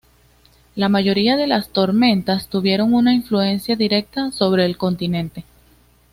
[0.73, 5.45] La mayoría de las tormentas tuvieron una influencia directa sobre el continente.